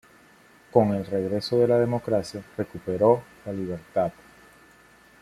[0.71, 4.11] Con el regreso de la democracia recuperó la libertad.